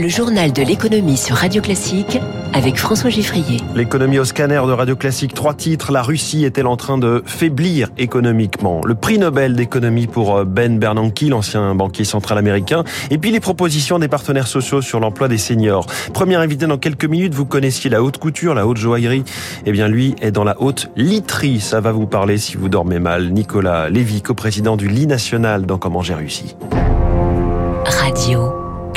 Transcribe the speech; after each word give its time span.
Le 0.00 0.06
journal 0.06 0.52
de 0.52 0.62
l'économie 0.62 1.16
sur 1.16 1.34
Radio 1.34 1.60
Classique 1.60 2.20
avec 2.54 2.76
François 2.76 3.10
Giffrier. 3.10 3.56
L'économie 3.74 4.20
au 4.20 4.24
scanner 4.24 4.62
de 4.64 4.70
Radio 4.70 4.94
Classique, 4.94 5.34
trois 5.34 5.54
titres. 5.54 5.90
La 5.90 6.02
Russie 6.02 6.44
est-elle 6.44 6.68
en 6.68 6.76
train 6.76 6.98
de 6.98 7.20
faiblir 7.26 7.88
économiquement? 7.98 8.80
Le 8.84 8.94
prix 8.94 9.18
Nobel 9.18 9.56
d'économie 9.56 10.06
pour 10.06 10.44
Ben 10.44 10.78
Bernanke, 10.78 11.22
l'ancien 11.22 11.74
banquier 11.74 12.04
central 12.04 12.38
américain. 12.38 12.84
Et 13.10 13.18
puis 13.18 13.32
les 13.32 13.40
propositions 13.40 13.98
des 13.98 14.06
partenaires 14.06 14.46
sociaux 14.46 14.82
sur 14.82 15.00
l'emploi 15.00 15.26
des 15.26 15.36
seniors. 15.36 15.86
Premier 16.14 16.36
invité 16.36 16.68
dans 16.68 16.78
quelques 16.78 17.06
minutes, 17.06 17.34
vous 17.34 17.46
connaissiez 17.46 17.90
la 17.90 18.00
haute 18.00 18.18
couture, 18.18 18.54
la 18.54 18.68
haute 18.68 18.76
joaillerie. 18.76 19.24
Eh 19.66 19.72
bien 19.72 19.88
lui 19.88 20.14
est 20.22 20.30
dans 20.30 20.44
la 20.44 20.62
haute 20.62 20.90
literie. 20.94 21.58
Ça 21.58 21.80
va 21.80 21.90
vous 21.90 22.06
parler 22.06 22.38
si 22.38 22.56
vous 22.56 22.68
dormez 22.68 23.00
mal. 23.00 23.32
Nicolas 23.32 23.90
Lévy, 23.90 24.22
coprésident 24.22 24.76
du 24.76 24.86
lit 24.86 25.08
national 25.08 25.66
dans 25.66 25.78
Comment 25.78 26.02
j'ai 26.02 26.14
réussi. 26.14 26.54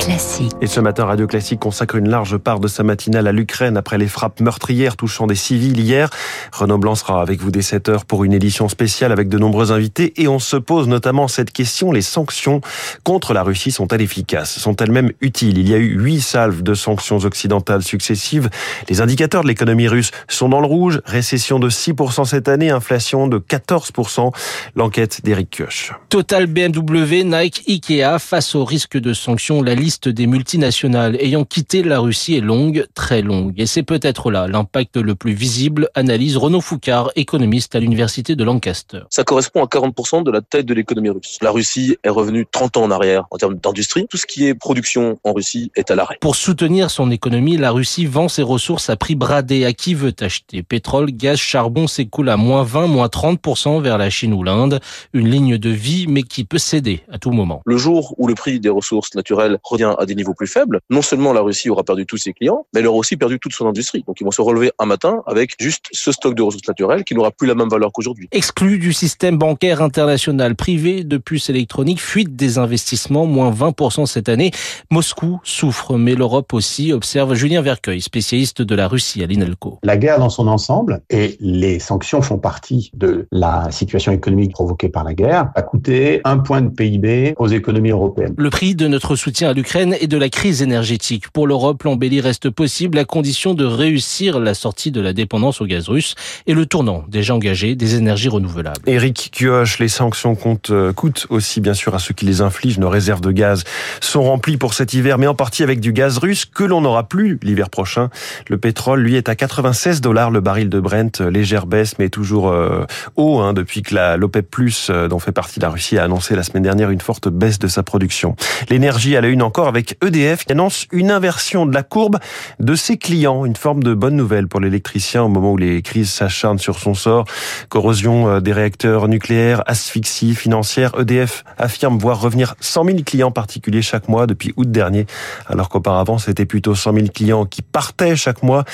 Classique. 0.01 0.51
Et 0.61 0.67
ce 0.67 0.79
matin, 0.79 1.05
Radio 1.05 1.27
Classique 1.27 1.59
consacre 1.59 1.95
une 1.95 2.09
large 2.09 2.37
part 2.37 2.59
de 2.59 2.67
sa 2.67 2.81
matinale 2.81 3.27
à 3.27 3.31
l'Ukraine 3.31 3.77
après 3.77 3.99
les 3.99 4.07
frappes 4.07 4.39
meurtrières 4.39 4.95
touchant 4.95 5.27
des 5.27 5.35
civils 5.35 5.79
hier. 5.79 6.09
Renaud 6.51 6.79
Blanc 6.79 6.95
sera 6.95 7.21
avec 7.21 7.39
vous 7.39 7.51
dès 7.51 7.61
7 7.61 7.87
heures 7.87 8.05
pour 8.05 8.23
une 8.23 8.33
édition 8.33 8.67
spéciale 8.67 9.11
avec 9.11 9.29
de 9.29 9.37
nombreux 9.37 9.71
invités 9.71 10.19
et 10.19 10.27
on 10.27 10.39
se 10.39 10.57
pose 10.57 10.87
notamment 10.87 11.27
cette 11.27 11.51
question, 11.51 11.91
les 11.91 12.01
sanctions 12.01 12.61
contre 13.03 13.35
la 13.35 13.43
Russie 13.43 13.69
sont-elles 13.69 14.01
efficaces? 14.01 14.57
Sont-elles 14.57 14.91
même 14.91 15.11
utiles? 15.21 15.59
Il 15.59 15.69
y 15.69 15.75
a 15.75 15.77
eu 15.77 15.99
huit 15.99 16.21
salves 16.21 16.63
de 16.63 16.73
sanctions 16.73 17.17
occidentales 17.17 17.83
successives. 17.83 18.49
Les 18.89 19.01
indicateurs 19.01 19.43
de 19.43 19.49
l'économie 19.49 19.87
russe 19.87 20.09
sont 20.27 20.49
dans 20.49 20.61
le 20.61 20.67
rouge. 20.67 20.99
Récession 21.05 21.59
de 21.59 21.69
6% 21.69 22.25
cette 22.25 22.47
année, 22.47 22.71
inflation 22.71 23.27
de 23.27 23.37
14%. 23.37 24.31
L'enquête 24.75 25.23
d'Éric 25.23 25.51
Kioch. 25.51 25.93
Total 26.09 26.47
BMW, 26.47 27.23
Nike, 27.23 27.63
Ikea 27.67 28.17
face 28.17 28.55
au 28.55 28.65
risque 28.65 28.97
de 28.97 29.13
sanctions. 29.13 29.61
La 29.61 29.75
liste 29.75 29.90
des 29.99 30.27
multinationales 30.27 31.15
ayant 31.19 31.43
quitté 31.43 31.83
la 31.83 31.99
Russie 31.99 32.35
est 32.35 32.41
longue, 32.41 32.85
très 32.93 33.21
longue. 33.21 33.53
Et 33.57 33.65
c'est 33.65 33.83
peut-être 33.83 34.31
là 34.31 34.47
l'impact 34.47 34.97
le 34.97 35.15
plus 35.15 35.33
visible, 35.33 35.89
analyse 35.95 36.37
Renaud 36.37 36.61
Foucard, 36.61 37.11
économiste 37.15 37.75
à 37.75 37.79
l'université 37.79 38.35
de 38.35 38.43
Lancaster. 38.43 39.01
Ça 39.09 39.23
correspond 39.23 39.63
à 39.63 39.67
40% 39.67 40.23
de 40.23 40.31
la 40.31 40.41
taille 40.41 40.63
de 40.63 40.73
l'économie 40.73 41.09
russe. 41.09 41.37
La 41.41 41.51
Russie 41.51 41.97
est 42.03 42.09
revenue 42.09 42.45
30 42.49 42.77
ans 42.77 42.83
en 42.83 42.91
arrière 42.91 43.25
en 43.31 43.37
termes 43.37 43.55
d'industrie. 43.55 44.07
Tout 44.09 44.17
ce 44.17 44.25
qui 44.25 44.47
est 44.47 44.53
production 44.53 45.19
en 45.23 45.33
Russie 45.33 45.71
est 45.75 45.91
à 45.91 45.95
l'arrêt. 45.95 46.17
Pour 46.21 46.35
soutenir 46.35 46.91
son 46.91 47.11
économie, 47.11 47.57
la 47.57 47.71
Russie 47.71 48.05
vend 48.05 48.27
ses 48.27 48.43
ressources 48.43 48.89
à 48.89 48.95
prix 48.95 49.15
bradé. 49.15 49.65
À 49.65 49.73
qui 49.73 49.93
veut 49.93 50.13
acheter? 50.19 50.63
Pétrole, 50.63 51.11
gaz, 51.11 51.37
charbon 51.37 51.87
s'écoule 51.87 52.29
à 52.29 52.37
moins 52.37 52.63
20, 52.63 52.87
moins 52.87 53.07
30% 53.07 53.81
vers 53.81 53.97
la 53.97 54.09
Chine 54.09 54.33
ou 54.33 54.43
l'Inde. 54.43 54.79
Une 55.13 55.29
ligne 55.29 55.57
de 55.57 55.69
vie, 55.69 56.07
mais 56.07 56.23
qui 56.23 56.43
peut 56.43 56.57
céder 56.57 57.01
à 57.11 57.17
tout 57.17 57.31
moment. 57.31 57.61
Le 57.65 57.77
jour 57.77 58.15
où 58.17 58.27
le 58.27 58.35
prix 58.35 58.59
des 58.59 58.69
ressources 58.69 59.15
naturelles 59.15 59.59
revient 59.83 59.95
à 59.97 60.05
des 60.05 60.15
niveaux 60.15 60.33
plus 60.33 60.47
faibles, 60.47 60.79
non 60.89 61.01
seulement 61.01 61.33
la 61.33 61.41
Russie 61.41 61.69
aura 61.69 61.83
perdu 61.83 62.05
tous 62.05 62.17
ses 62.17 62.33
clients, 62.33 62.65
mais 62.73 62.79
elle 62.79 62.87
aura 62.87 62.97
aussi 62.97 63.17
perdu 63.17 63.39
toute 63.39 63.53
son 63.53 63.67
industrie. 63.67 64.03
Donc 64.07 64.19
ils 64.19 64.23
vont 64.23 64.31
se 64.31 64.41
relever 64.41 64.71
un 64.79 64.85
matin 64.85 65.21
avec 65.27 65.55
juste 65.59 65.85
ce 65.91 66.11
stock 66.11 66.35
de 66.35 66.41
ressources 66.41 66.67
naturelles 66.67 67.03
qui 67.03 67.15
n'aura 67.15 67.31
plus 67.31 67.47
la 67.47 67.55
même 67.55 67.69
valeur 67.69 67.91
qu'aujourd'hui. 67.91 68.27
Exclu 68.31 68.79
du 68.79 68.93
système 68.93 69.37
bancaire 69.37 69.81
international, 69.81 70.55
privé 70.55 71.03
de 71.03 71.17
puces 71.17 71.49
électroniques, 71.49 72.01
fuite 72.01 72.35
des 72.35 72.57
investissements, 72.57 73.25
moins 73.25 73.51
20% 73.51 74.05
cette 74.05 74.29
année. 74.29 74.51
Moscou 74.89 75.39
souffre, 75.43 75.97
mais 75.97 76.15
l'Europe 76.15 76.53
aussi, 76.53 76.93
observe 76.93 77.33
Julien 77.33 77.61
Vercueil, 77.61 78.01
spécialiste 78.01 78.61
de 78.61 78.75
la 78.75 78.87
Russie 78.87 79.23
à 79.23 79.27
l'INELCO. 79.27 79.79
La 79.83 79.97
guerre 79.97 80.19
dans 80.19 80.29
son 80.29 80.47
ensemble, 80.47 81.01
et 81.09 81.37
les 81.39 81.79
sanctions 81.79 82.21
font 82.21 82.37
partie 82.37 82.91
de 82.93 83.27
la 83.31 83.69
situation 83.71 84.11
économique 84.11 84.51
provoquée 84.51 84.89
par 84.89 85.03
la 85.03 85.13
guerre, 85.13 85.51
a 85.55 85.61
coûté 85.61 86.21
un 86.23 86.37
point 86.37 86.61
de 86.61 86.69
PIB 86.69 87.33
aux 87.37 87.47
économies 87.47 87.91
européennes. 87.91 88.33
Le 88.37 88.49
prix 88.49 88.75
de 88.75 88.87
notre 88.87 89.15
soutien 89.15 89.49
à 89.49 89.53
l'Ukraine 89.53 89.70
et 89.75 90.07
de 90.07 90.17
la 90.17 90.27
crise 90.27 90.61
énergétique. 90.61 91.29
Pour 91.29 91.47
l'Europe, 91.47 91.83
l'embellie 91.83 92.19
reste 92.19 92.49
possible 92.49 92.97
à 92.97 93.05
condition 93.05 93.53
de 93.53 93.63
réussir 93.63 94.39
la 94.39 94.53
sortie 94.53 94.91
de 94.91 94.99
la 94.99 95.13
dépendance 95.13 95.61
au 95.61 95.65
gaz 95.65 95.87
russe 95.87 96.15
et 96.45 96.53
le 96.53 96.65
tournant 96.65 97.05
déjà 97.07 97.35
engagé 97.35 97.75
des 97.75 97.95
énergies 97.95 98.27
renouvelables. 98.27 98.81
Éric 98.85 99.29
Kioch, 99.31 99.79
les 99.79 99.87
sanctions 99.87 100.35
comptent, 100.35 100.73
coûtent 100.95 101.25
aussi 101.29 101.61
bien 101.61 101.73
sûr 101.73 101.95
à 101.95 101.99
ceux 101.99 102.13
qui 102.13 102.25
les 102.25 102.41
infligent. 102.41 102.79
Nos 102.79 102.89
réserves 102.89 103.21
de 103.21 103.31
gaz 103.31 103.63
sont 104.01 104.23
remplies 104.23 104.57
pour 104.57 104.73
cet 104.73 104.93
hiver, 104.93 105.17
mais 105.17 105.27
en 105.27 105.35
partie 105.35 105.63
avec 105.63 105.79
du 105.79 105.93
gaz 105.93 106.17
russe 106.17 106.43
que 106.45 106.65
l'on 106.65 106.81
n'aura 106.81 107.07
plus 107.07 107.39
l'hiver 107.41 107.69
prochain. 107.69 108.09
Le 108.49 108.57
pétrole, 108.57 109.01
lui, 109.01 109.15
est 109.15 109.29
à 109.29 109.35
96 109.35 110.01
dollars 110.01 110.31
le 110.31 110.41
baril 110.41 110.67
de 110.67 110.79
Brent, 110.79 111.21
légère 111.21 111.65
baisse, 111.65 111.97
mais 111.97 112.09
toujours 112.09 112.49
euh, 112.49 112.85
haut 113.15 113.39
hein, 113.39 113.53
depuis 113.53 113.83
que 113.83 113.95
la 113.95 114.17
l'OPEP+, 114.17 114.47
euh, 114.89 115.07
dont 115.07 115.19
fait 115.19 115.31
partie 115.31 115.61
la 115.61 115.69
Russie, 115.69 115.97
a 115.97 116.03
annoncé 116.03 116.35
la 116.35 116.43
semaine 116.43 116.63
dernière 116.63 116.89
une 116.89 116.99
forte 116.99 117.29
baisse 117.29 117.59
de 117.59 117.67
sa 117.67 117.83
production. 117.83 118.35
L'énergie 118.69 119.15
à 119.15 119.21
la 119.21 119.29
une 119.29 119.41
encore 119.41 119.60
avec 119.67 119.97
EDF 120.03 120.45
qui 120.45 120.51
annonce 120.53 120.85
une 120.91 121.11
inversion 121.11 121.65
de 121.65 121.73
la 121.73 121.83
courbe 121.83 122.17
de 122.59 122.75
ses 122.75 122.97
clients, 122.97 123.45
une 123.45 123.55
forme 123.55 123.83
de 123.83 123.93
bonne 123.93 124.15
nouvelle 124.15 124.47
pour 124.47 124.59
l'électricien 124.59 125.23
au 125.23 125.27
moment 125.27 125.53
où 125.53 125.57
les 125.57 125.81
crises 125.81 126.11
s'acharnent 126.11 126.59
sur 126.59 126.79
son 126.79 126.93
sort. 126.93 127.25
Corrosion 127.69 128.27
euh, 128.27 128.39
des 128.39 128.53
réacteurs 128.53 129.07
nucléaires, 129.07 129.63
asphyxie 129.65 130.35
financière. 130.35 130.91
EDF 130.99 131.43
affirme 131.57 131.97
voir 131.97 132.19
revenir 132.19 132.55
100 132.59 132.85
000 132.85 132.97
clients 133.05 133.31
particuliers 133.31 133.81
chaque 133.81 134.07
mois 134.07 134.27
depuis 134.27 134.53
août 134.57 134.69
dernier, 134.69 135.05
alors 135.47 135.69
qu'auparavant 135.69 136.17
c'était 136.17 136.45
plutôt 136.45 136.75
100 136.75 136.93
000 136.93 137.07
clients 137.13 137.45
qui 137.45 137.61
partaient 137.61 138.15
chaque 138.15 138.43
mois. 138.43 138.65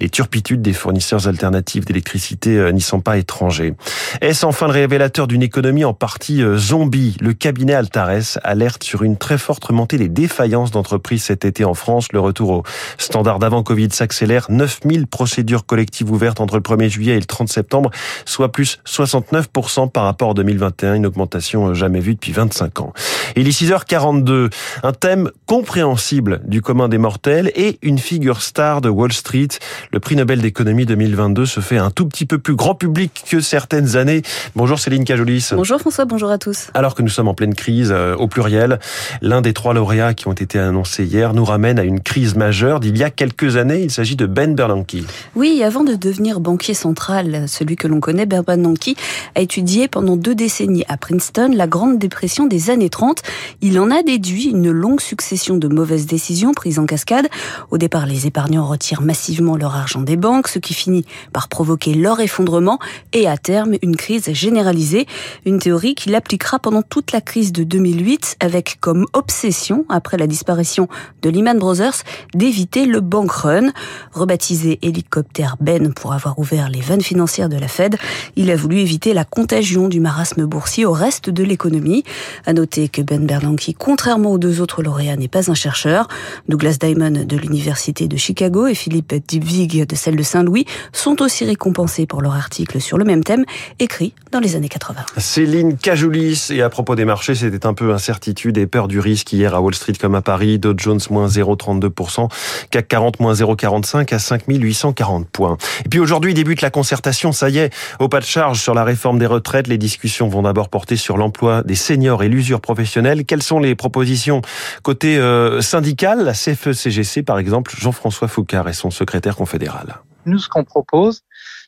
Les 0.00 0.08
turpitudes 0.08 0.62
des 0.62 0.72
fournisseurs 0.72 1.28
alternatifs 1.28 1.84
d'électricité 1.84 2.56
euh, 2.56 2.72
n'y 2.72 2.80
sont 2.80 3.00
pas 3.00 3.16
étrangers. 3.16 3.74
Est-ce 4.20 4.46
enfin 4.46 4.66
le 4.66 4.72
révélateur 4.72 5.26
d'une 5.26 5.42
économie 5.42 5.84
en 5.84 5.94
partie 5.94 6.42
euh, 6.42 6.56
zombie? 6.56 7.16
Le 7.20 7.32
cabinet 7.32 7.74
Altares 7.74 8.38
alerte 8.42 8.82
sur 8.84 9.02
une 9.02 9.16
très 9.16 9.38
forte 9.38 9.64
remontée 9.64 9.98
des 9.98 10.08
défaillances 10.30 10.70
d'entreprises 10.70 11.24
cet 11.24 11.44
été 11.44 11.64
en 11.64 11.74
France. 11.74 12.12
Le 12.12 12.20
retour 12.20 12.50
au 12.50 12.62
standard 12.98 13.40
d'avant 13.40 13.64
Covid 13.64 13.88
s'accélère. 13.90 14.46
9000 14.48 15.08
procédures 15.08 15.66
collectives 15.66 16.10
ouvertes 16.10 16.40
entre 16.40 16.54
le 16.54 16.62
1er 16.62 16.88
juillet 16.88 17.14
et 17.14 17.20
le 17.20 17.24
30 17.24 17.48
septembre, 17.48 17.90
soit 18.24 18.52
plus 18.52 18.78
69% 18.86 19.90
par 19.90 20.04
rapport 20.04 20.30
à 20.30 20.34
2021, 20.34 20.94
une 20.94 21.06
augmentation 21.06 21.74
jamais 21.74 21.98
vue 21.98 22.14
depuis 22.14 22.30
25 22.30 22.80
ans. 22.80 22.92
Il 23.34 23.48
est 23.48 23.50
6h42, 23.50 24.50
un 24.84 24.92
thème 24.92 25.30
compréhensible 25.46 26.40
du 26.44 26.62
commun 26.62 26.88
des 26.88 26.98
mortels 26.98 27.50
et 27.56 27.78
une 27.82 27.98
figure 27.98 28.40
star 28.40 28.80
de 28.80 28.88
Wall 28.88 29.12
Street. 29.12 29.48
Le 29.92 29.98
prix 29.98 30.14
Nobel 30.14 30.40
d'économie 30.40 30.86
2022 30.86 31.44
se 31.44 31.58
fait 31.58 31.78
un 31.78 31.90
tout 31.90 32.06
petit 32.06 32.26
peu 32.26 32.38
plus 32.38 32.54
grand 32.54 32.76
public 32.76 33.24
que 33.28 33.40
certaines 33.40 33.96
années. 33.96 34.22
Bonjour 34.54 34.78
Céline 34.78 35.04
Cajolis. 35.04 35.50
Bonjour 35.52 35.80
François, 35.80 36.04
bonjour 36.04 36.30
à 36.30 36.38
tous. 36.38 36.68
Alors 36.74 36.94
que 36.94 37.02
nous 37.02 37.08
sommes 37.08 37.28
en 37.28 37.34
pleine 37.34 37.54
crise, 37.54 37.90
euh, 37.90 38.14
au 38.14 38.28
pluriel, 38.28 38.78
l'un 39.22 39.40
des 39.40 39.52
trois 39.52 39.74
lauréats 39.74 40.14
qui 40.19 40.19
ont 40.26 40.32
été 40.32 40.58
annoncés 40.58 41.04
hier 41.04 41.34
nous 41.34 41.44
ramène 41.44 41.78
à 41.78 41.84
une 41.84 42.00
crise 42.00 42.34
majeure 42.34 42.80
d'il 42.80 42.96
y 42.96 43.02
a 43.02 43.10
quelques 43.10 43.56
années. 43.56 43.82
Il 43.82 43.90
s'agit 43.90 44.16
de 44.16 44.26
Ben 44.26 44.54
Bernanke. 44.54 44.96
Oui, 45.34 45.62
avant 45.62 45.84
de 45.84 45.94
devenir 45.94 46.40
banquier 46.40 46.74
central, 46.74 47.44
celui 47.48 47.76
que 47.76 47.88
l'on 47.88 48.00
connaît, 48.00 48.26
Ben 48.26 48.42
Bernanke 48.42 48.96
a 49.34 49.40
étudié 49.40 49.88
pendant 49.88 50.16
deux 50.16 50.34
décennies 50.34 50.84
à 50.88 50.96
Princeton 50.96 51.52
la 51.54 51.66
Grande 51.66 51.98
Dépression 51.98 52.46
des 52.46 52.70
années 52.70 52.90
30. 52.90 53.22
Il 53.60 53.78
en 53.78 53.90
a 53.90 54.02
déduit 54.02 54.46
une 54.46 54.70
longue 54.70 55.00
succession 55.00 55.56
de 55.56 55.68
mauvaises 55.68 56.06
décisions 56.06 56.52
prises 56.52 56.78
en 56.78 56.86
cascade. 56.86 57.28
Au 57.70 57.78
départ, 57.78 58.06
les 58.06 58.26
épargnants 58.26 58.66
retirent 58.66 59.02
massivement 59.02 59.56
leur 59.56 59.74
argent 59.74 60.02
des 60.02 60.16
banques, 60.16 60.48
ce 60.48 60.58
qui 60.58 60.74
finit 60.74 61.04
par 61.32 61.48
provoquer 61.48 61.94
leur 61.94 62.20
effondrement 62.20 62.78
et 63.12 63.28
à 63.28 63.36
terme 63.36 63.74
une 63.82 63.96
crise 63.96 64.32
généralisée. 64.32 65.06
Une 65.46 65.58
théorie 65.58 65.94
qu'il 65.94 66.14
appliquera 66.14 66.58
pendant 66.58 66.82
toute 66.82 67.12
la 67.12 67.20
crise 67.20 67.52
de 67.52 67.64
2008 67.64 68.36
avec 68.40 68.78
comme 68.80 69.06
obsession, 69.12 69.84
après 69.88 70.09
la 70.16 70.26
disparition 70.26 70.88
de 71.22 71.30
Lehman 71.30 71.58
Brothers, 71.58 72.02
d'éviter 72.34 72.86
le 72.86 73.00
bank 73.00 73.30
run. 73.30 73.72
Rebaptisé 74.12 74.78
hélicoptère 74.82 75.56
Ben 75.60 75.92
pour 75.92 76.12
avoir 76.12 76.38
ouvert 76.38 76.68
les 76.68 76.80
vannes 76.80 77.00
financières 77.00 77.48
de 77.48 77.56
la 77.56 77.68
Fed, 77.68 77.96
il 78.36 78.50
a 78.50 78.56
voulu 78.56 78.78
éviter 78.78 79.14
la 79.14 79.24
contagion 79.24 79.88
du 79.88 80.00
marasme 80.00 80.46
boursier 80.46 80.84
au 80.86 80.92
reste 80.92 81.30
de 81.30 81.44
l'économie. 81.44 82.04
À 82.46 82.52
noter 82.52 82.88
que 82.88 83.02
Ben 83.02 83.26
Bernanke, 83.26 83.74
contrairement 83.78 84.32
aux 84.32 84.38
deux 84.38 84.60
autres 84.60 84.82
lauréats, 84.82 85.16
n'est 85.16 85.28
pas 85.28 85.50
un 85.50 85.54
chercheur. 85.54 86.08
Douglas 86.48 86.78
Diamond 86.80 87.24
de 87.24 87.36
l'Université 87.36 88.08
de 88.08 88.16
Chicago 88.16 88.66
et 88.66 88.74
Philippe 88.74 89.14
Dybvig 89.26 89.86
de 89.86 89.94
celle 89.94 90.16
de 90.16 90.22
Saint-Louis 90.22 90.66
sont 90.92 91.22
aussi 91.22 91.44
récompensés 91.44 92.06
pour 92.06 92.22
leur 92.22 92.34
article 92.34 92.80
sur 92.80 92.98
le 92.98 93.04
même 93.04 93.24
thème, 93.24 93.44
écrit 93.78 94.14
dans 94.32 94.40
les 94.40 94.56
années 94.56 94.68
80. 94.68 95.00
Céline 95.18 95.76
Cajoulis, 95.76 96.48
et 96.50 96.62
à 96.62 96.68
propos 96.68 96.94
des 96.94 97.04
marchés, 97.04 97.34
c'était 97.34 97.66
un 97.66 97.74
peu 97.74 97.92
incertitude 97.92 98.58
et 98.58 98.66
peur 98.66 98.88
du 98.88 99.00
risque 99.00 99.32
hier 99.32 99.54
à 99.54 99.60
Wall 99.60 99.74
Street 99.74 99.89
comme 99.98 100.14
à 100.14 100.22
Paris. 100.22 100.58
Dow 100.58 100.74
Jones 100.76 101.00
moins 101.10 101.26
0,32%, 101.26 102.28
CAC 102.70 102.88
40 102.88 103.20
moins 103.20 103.32
0,45 103.32 104.14
à 104.14 104.18
5840 104.18 105.28
points. 105.28 105.56
Et 105.84 105.88
puis 105.88 106.00
aujourd'hui 106.00 106.34
débute 106.34 106.62
la 106.62 106.70
concertation, 106.70 107.32
ça 107.32 107.48
y 107.48 107.58
est, 107.58 107.74
au 107.98 108.08
pas 108.08 108.20
de 108.20 108.24
charge 108.24 108.60
sur 108.60 108.74
la 108.74 108.84
réforme 108.84 109.18
des 109.18 109.26
retraites. 109.26 109.66
Les 109.66 109.78
discussions 109.78 110.28
vont 110.28 110.42
d'abord 110.42 110.68
porter 110.68 110.96
sur 110.96 111.16
l'emploi 111.16 111.62
des 111.62 111.74
seniors 111.74 112.22
et 112.22 112.28
l'usure 112.28 112.60
professionnelle. 112.60 113.24
Quelles 113.24 113.42
sont 113.42 113.60
les 113.60 113.74
propositions 113.74 114.42
côté 114.82 115.18
euh, 115.18 115.60
syndical? 115.60 116.24
La 116.24 116.32
CFE-CGC 116.32 117.22
par 117.22 117.38
exemple, 117.38 117.72
Jean-François 117.76 118.28
Foucard 118.28 118.68
et 118.68 118.72
son 118.72 118.90
secrétaire 118.90 119.36
confédéral. 119.36 119.96
Nous, 120.26 120.38
ce 120.38 120.48
qu'on 120.48 120.64
propose, 120.64 121.22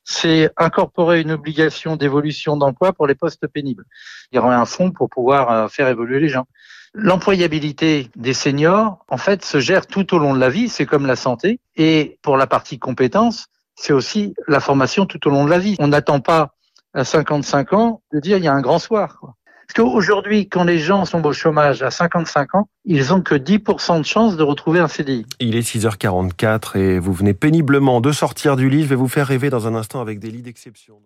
c'est 0.04 0.50
incorporer 0.56 1.20
une 1.20 1.30
obligation 1.30 1.96
d'évolution 1.96 2.56
d'emploi 2.56 2.92
pour 2.92 3.06
les 3.06 3.14
postes 3.14 3.46
pénibles. 3.46 3.84
Il 4.30 4.36
y 4.36 4.38
aura 4.38 4.56
un 4.56 4.64
fonds 4.66 4.90
pour 4.90 5.08
pouvoir 5.08 5.70
faire 5.70 5.88
évoluer 5.88 6.20
les 6.20 6.28
gens. 6.28 6.46
L'employabilité 6.94 8.10
des 8.16 8.34
seniors, 8.34 9.04
en 9.08 9.16
fait, 9.16 9.44
se 9.44 9.60
gère 9.60 9.86
tout 9.86 10.14
au 10.14 10.18
long 10.18 10.34
de 10.34 10.40
la 10.40 10.50
vie. 10.50 10.68
C'est 10.68 10.86
comme 10.86 11.06
la 11.06 11.16
santé. 11.16 11.58
Et 11.76 12.18
pour 12.22 12.36
la 12.36 12.46
partie 12.46 12.78
compétences, 12.78 13.46
c'est 13.76 13.92
aussi 13.92 14.34
la 14.46 14.60
formation 14.60 15.06
tout 15.06 15.26
au 15.26 15.30
long 15.30 15.44
de 15.44 15.50
la 15.50 15.58
vie. 15.58 15.76
On 15.78 15.88
n'attend 15.88 16.20
pas 16.20 16.54
à 16.94 17.04
55 17.04 17.72
ans 17.72 18.02
de 18.12 18.20
dire 18.20 18.36
il 18.36 18.44
y 18.44 18.48
a 18.48 18.52
un 18.52 18.60
grand 18.60 18.78
soir. 18.78 19.20
Parce 19.66 19.88
qu'aujourd'hui, 19.88 20.48
quand 20.48 20.64
les 20.64 20.78
gens 20.78 21.04
sont 21.06 21.24
au 21.24 21.32
chômage 21.32 21.82
à 21.82 21.90
55 21.90 22.54
ans, 22.56 22.68
ils 22.84 23.14
ont 23.14 23.22
que 23.22 23.34
10% 23.34 23.98
de 23.98 24.04
chance 24.04 24.36
de 24.36 24.42
retrouver 24.42 24.80
un 24.80 24.88
CDI. 24.88 25.24
Il 25.40 25.56
est 25.56 25.66
6h44 25.66 26.76
et 26.76 26.98
vous 26.98 27.12
venez 27.12 27.32
péniblement 27.32 28.02
de 28.02 28.12
sortir 28.12 28.56
du 28.56 28.68
lit. 28.68 28.82
Je 28.82 28.88
vais 28.88 28.96
vous 28.96 29.08
faire 29.08 29.26
rêver 29.26 29.48
dans 29.48 29.66
un 29.66 29.74
instant 29.74 30.00
avec 30.02 30.18
des 30.18 30.30
lits 30.30 30.42
d'exception. 30.42 30.96